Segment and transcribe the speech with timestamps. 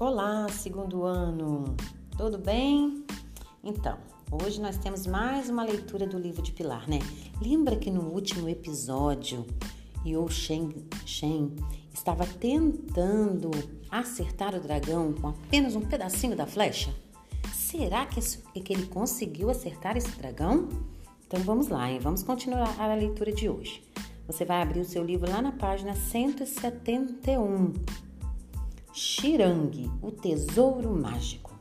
[0.00, 1.76] Olá, segundo ano,
[2.16, 3.04] tudo bem?
[3.62, 3.98] Então,
[4.32, 7.00] hoje nós temos mais uma leitura do livro de Pilar, né?
[7.38, 9.46] Lembra que no último episódio
[10.02, 10.70] Yu Shen,
[11.04, 11.54] Shen
[11.92, 13.50] estava tentando
[13.90, 16.94] acertar o dragão com apenas um pedacinho da flecha?
[17.52, 18.22] Será que,
[18.62, 20.66] que ele conseguiu acertar esse dragão?
[21.26, 21.98] Então vamos lá, hein?
[22.00, 23.84] vamos continuar a leitura de hoje.
[24.26, 27.74] Você vai abrir o seu livro lá na página 171.
[28.92, 31.58] Xirangue, o tesouro mágico.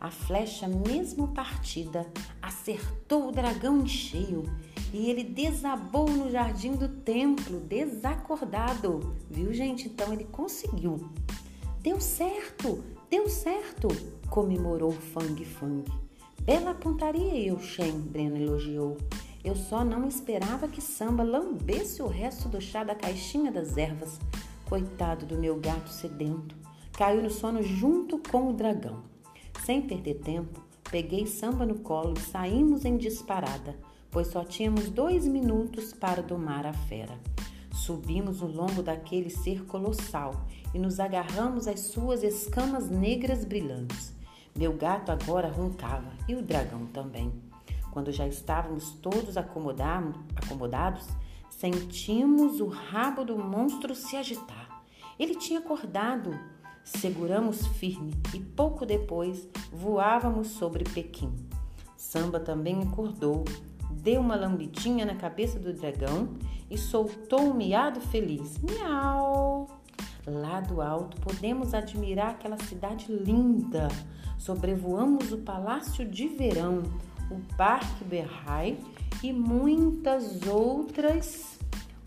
[0.00, 2.06] A flecha, mesmo partida,
[2.42, 4.44] acertou o dragão em cheio
[4.92, 9.14] e ele desabou no jardim do templo, desacordado.
[9.30, 9.86] Viu, gente?
[9.86, 11.08] Então ele conseguiu.
[11.80, 13.88] Deu certo, deu certo,
[14.28, 15.84] comemorou Fang Fang.
[16.42, 18.96] Bela pontaria, Shen, Breno elogiou.
[19.44, 24.18] Eu só não esperava que Samba lambesse o resto do chá da caixinha das ervas.
[24.68, 26.56] Coitado do meu gato sedento.
[26.92, 29.04] Caiu no sono junto com o dragão.
[29.64, 33.78] Sem perder tempo, peguei Samba no colo e saímos em disparada,
[34.10, 37.16] pois só tínhamos dois minutos para domar a fera.
[37.72, 44.12] Subimos o lombo daquele ser colossal e nos agarramos às suas escamas negras brilhantes.
[44.52, 47.32] Meu gato agora roncava e o dragão também.
[47.92, 51.06] Quando já estávamos todos acomodados,
[51.56, 54.84] sentimos o rabo do monstro se agitar.
[55.18, 56.38] Ele tinha acordado.
[56.84, 61.34] Seguramos firme e pouco depois voávamos sobre Pequim.
[61.96, 63.44] Samba também acordou,
[63.90, 66.28] deu uma lambidinha na cabeça do dragão
[66.70, 68.58] e soltou um miado feliz.
[68.58, 69.66] Miau!
[70.26, 73.88] Lá do alto podemos admirar aquela cidade linda.
[74.38, 76.82] Sobrevoamos o Palácio de Verão,
[77.30, 78.78] o Parque Berrai
[79.22, 81.56] e muitas outras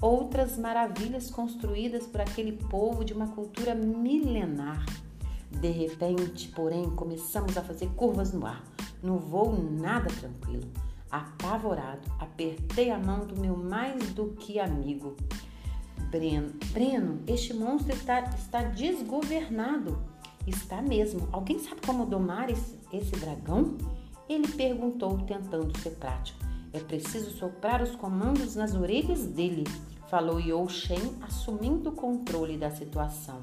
[0.01, 4.85] outras maravilhas construídas por aquele povo de uma cultura milenar.
[5.51, 8.63] De repente, porém, começamos a fazer curvas no ar,
[9.03, 10.69] no voo nada tranquilo.
[11.11, 15.17] Apavorado, apertei a mão do meu mais do que amigo.
[16.11, 19.99] Breno, Breno, este monstro está, está desgovernado.
[20.47, 21.27] Está mesmo.
[21.31, 23.77] Alguém sabe como domar esse, esse dragão?
[24.27, 26.48] Ele perguntou, tentando ser prático.
[26.71, 29.63] É preciso soprar os comandos nas orelhas dele,
[30.07, 33.41] falou Yo Shen, assumindo o controle da situação.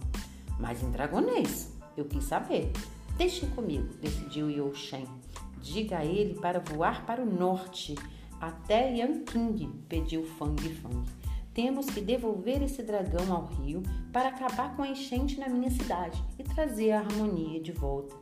[0.59, 2.73] Mas em dragonês, eu quis saber.
[3.17, 5.07] Deixe comigo, decidiu Yo Shen.
[5.61, 7.97] Diga a ele para voar para o norte,
[8.41, 11.05] até Yanqing, pediu Fang Fang.
[11.53, 13.83] Temos que devolver esse dragão ao rio
[14.13, 18.15] para acabar com a enchente na minha cidade e trazer a harmonia de volta.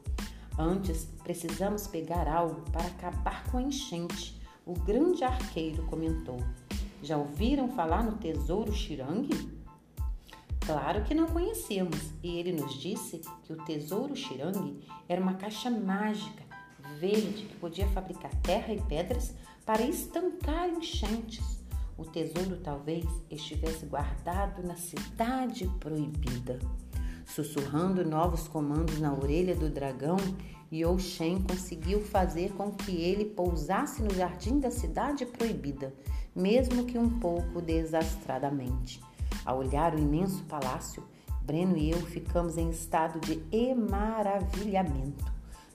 [0.57, 6.39] Antes, precisamos pegar algo para acabar com a enchente, o grande arqueiro comentou.
[7.03, 9.53] Já ouviram falar no tesouro Xirangue?
[10.61, 15.71] Claro que não conhecemos, e ele nos disse que o tesouro Xirangue era uma caixa
[15.71, 16.43] mágica,
[16.99, 19.35] verde, que podia fabricar terra e pedras
[19.67, 21.63] para estancar enchentes.
[21.99, 26.59] O tesouro talvez estivesse guardado na cidade proibida.
[27.27, 30.17] Sussurrando novos comandos na orelha do dragão,
[30.75, 35.95] Yo Shen conseguiu fazer com que ele pousasse no jardim da cidade proibida,
[36.35, 39.01] mesmo que um pouco desastradamente.
[39.45, 41.05] Ao olhar o imenso palácio,
[41.43, 45.25] Breno e eu ficamos em estado de emaravilhamento.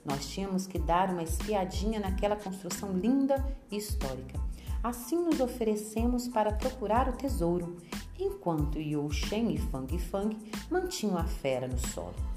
[0.04, 4.38] Nós tínhamos que dar uma espiadinha naquela construção linda e histórica.
[4.82, 7.78] Assim nos oferecemos para procurar o tesouro
[8.18, 10.36] enquanto Yu Shen e Fang Fang
[10.70, 12.29] mantinham a fera no solo.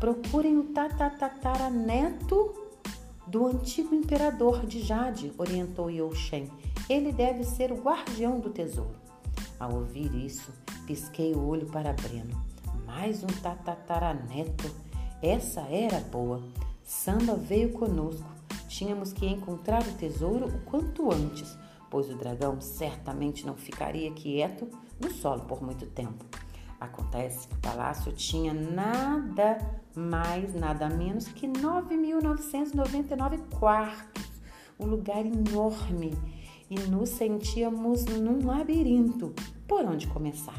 [0.00, 2.54] Procurem o tatataraneto
[3.26, 6.50] do antigo imperador de Jade, orientou Yu Shen.
[6.88, 8.96] Ele deve ser o guardião do tesouro.
[9.58, 10.52] Ao ouvir isso,
[10.86, 12.42] pisquei o olho para Breno.
[12.86, 14.74] Mais um tatataraneto.
[15.22, 16.42] Essa era boa.
[16.82, 18.26] Samba veio conosco.
[18.68, 21.56] Tínhamos que encontrar o tesouro o quanto antes
[21.90, 24.68] pois o dragão certamente não ficaria quieto
[25.00, 26.24] no solo por muito tempo.
[26.80, 29.58] Acontece que o palácio tinha nada
[29.94, 34.30] mais, nada menos que 9.999 quartos,
[34.78, 36.16] um lugar enorme,
[36.70, 39.34] e nos sentíamos num labirinto.
[39.68, 40.58] Por onde começar?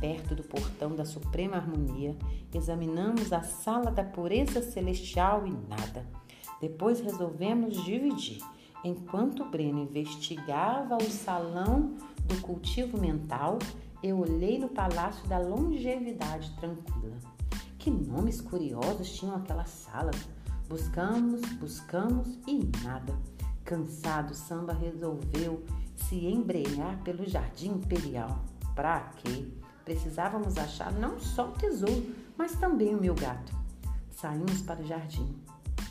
[0.00, 2.16] Perto do portão da Suprema Harmonia,
[2.52, 6.04] examinamos a sala da pureza celestial e nada.
[6.60, 8.42] Depois resolvemos dividir
[8.84, 11.94] Enquanto Breno investigava o salão
[12.26, 13.58] do cultivo mental,
[14.02, 17.16] eu olhei no palácio da longevidade tranquila.
[17.78, 20.16] Que nomes curiosos tinham aquelas salas.
[20.68, 23.16] Buscamos, buscamos e nada.
[23.64, 25.64] Cansado, Samba resolveu
[25.96, 28.44] se embrenhar pelo jardim imperial.
[28.74, 29.48] Pra quê?
[29.84, 33.52] Precisávamos achar não só o tesouro, mas também o meu gato.
[34.10, 35.34] Saímos para o jardim.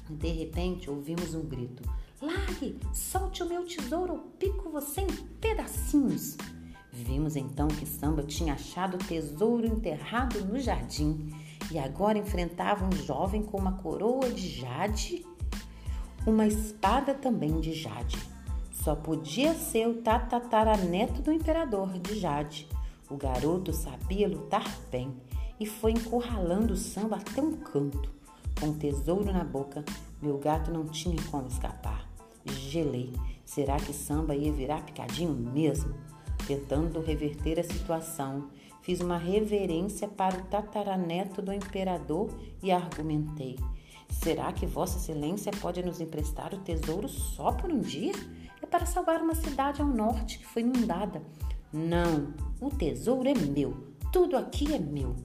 [0.10, 1.84] De repente, ouvimos um grito.
[2.22, 2.80] Largue!
[2.94, 5.08] Solte o meu tesouro, pico você em
[5.40, 6.38] pedacinhos!
[7.04, 11.32] Vimos então que Samba tinha achado o tesouro enterrado no jardim
[11.70, 15.24] e agora enfrentava um jovem com uma coroa de jade,
[16.26, 18.18] uma espada também de jade.
[18.72, 22.68] Só podia ser o tatataraneto do imperador de Jade.
[23.10, 25.14] O garoto sabia lutar bem
[25.60, 28.10] e foi encurralando o samba até um canto.
[28.60, 29.84] Com o tesouro na boca,
[30.22, 32.10] meu gato não tinha como escapar.
[32.46, 33.14] Gelei.
[33.46, 35.94] Será que samba ia virar picadinho mesmo?
[36.48, 38.48] Tentando reverter a situação,
[38.82, 42.30] fiz uma reverência para o tataraneto do imperador
[42.64, 43.58] e argumentei:
[44.10, 48.14] Será que Vossa Excelência pode nos emprestar o tesouro só por um dia?
[48.62, 51.22] É para salvar uma cidade ao norte que foi inundada.
[51.74, 55.18] Não, o tesouro é meu, tudo aqui é meu.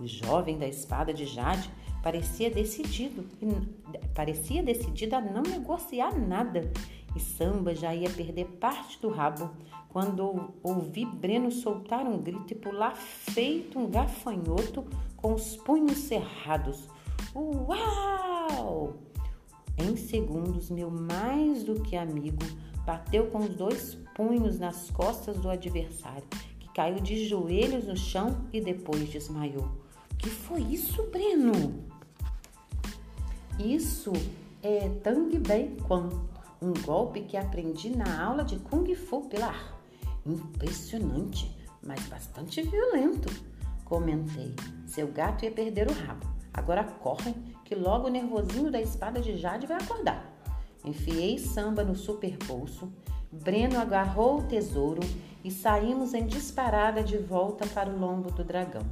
[0.00, 1.70] O jovem da espada de Jade
[2.04, 3.24] parecia decidido,
[4.14, 6.70] parecia decidido a não negociar nada.
[7.16, 9.50] E Samba já ia perder parte do rabo
[9.88, 14.84] quando ouvi Breno soltar um grito e pular feito um gafanhoto
[15.16, 16.90] com os punhos cerrados.
[17.34, 18.92] Uau!
[19.78, 22.44] Em segundos, meu mais do que amigo
[22.84, 26.28] bateu com os dois punhos nas costas do adversário,
[26.60, 29.68] que caiu de joelhos no chão e depois desmaiou.
[30.18, 31.93] Que foi isso, Breno?
[33.58, 34.12] Isso
[34.62, 36.08] é Tang Bei Quan,
[36.60, 39.78] um golpe que aprendi na aula de Kung Fu Pilar.
[40.26, 43.32] Impressionante, mas bastante violento,
[43.84, 44.54] comentei.
[44.86, 46.26] Seu gato ia perder o rabo.
[46.52, 47.32] Agora corre,
[47.64, 50.32] que logo o nervosinho da espada de Jade vai acordar.
[50.84, 52.92] Enfiei samba no super bolso,
[53.30, 55.02] Breno agarrou o tesouro
[55.42, 58.86] e saímos em disparada de volta para o lombo do dragão.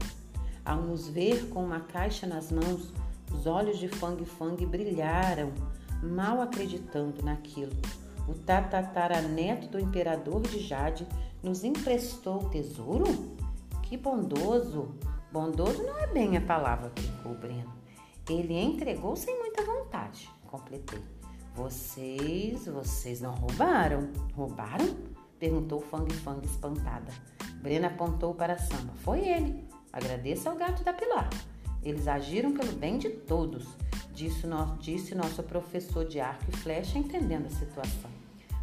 [0.64, 2.92] Ao nos ver com uma caixa nas mãos,
[3.32, 5.52] os olhos de Fang Fang brilharam,
[6.02, 7.72] mal acreditando naquilo.
[8.28, 11.06] O tatataraneto do imperador de Jade
[11.42, 13.04] nos emprestou o tesouro?
[13.82, 14.94] Que bondoso!
[15.32, 17.72] Bondoso não é bem a palavra, brincou Breno.
[18.28, 21.02] Ele entregou sem muita vontade, completei.
[21.54, 24.10] Vocês, vocês não roubaram?
[24.34, 24.96] Roubaram?
[25.38, 27.12] Perguntou Fang Fang espantada.
[27.56, 28.92] Breno apontou para Samba.
[28.96, 29.66] Foi ele.
[29.92, 31.28] Agradeça ao gato da Pilar.
[31.82, 33.66] Eles agiram pelo bem de todos,
[34.14, 38.10] disse, no, disse nosso professor de arco e flecha, entendendo a situação.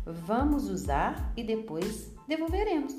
[0.06, 2.96] Vamos usar e depois devolveremos.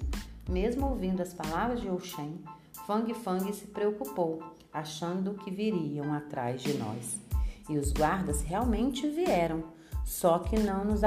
[0.49, 2.41] Mesmo ouvindo as palavras de Oxen,
[2.87, 7.21] Fang Fang se preocupou, achando que viriam atrás de nós.
[7.69, 9.63] E os guardas realmente vieram,
[10.05, 11.03] só que não nos,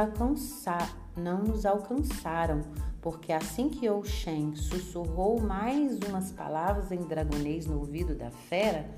[1.15, 2.61] não nos alcançaram,
[3.03, 8.89] porque assim que Oxen sussurrou mais umas palavras em dragonês no ouvido da fera,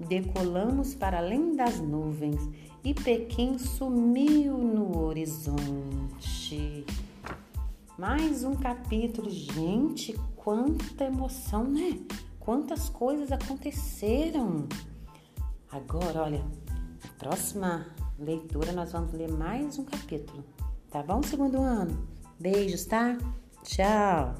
[0.00, 2.40] decolamos para além das nuvens
[2.82, 6.84] e Pequim sumiu no horizonte.
[7.96, 12.00] Mais um capítulo, gente, quanta emoção, né?
[12.40, 14.66] Quantas coisas aconteceram.
[15.70, 16.44] Agora, olha,
[17.04, 17.86] na próxima
[18.18, 20.44] leitura nós vamos ler mais um capítulo,
[20.90, 22.15] tá bom, segundo ano?
[22.38, 23.16] Beijos, tá?
[23.64, 24.34] Tchau!